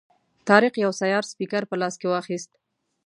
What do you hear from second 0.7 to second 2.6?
یو سیار سپیکر په لاس کې واخیست.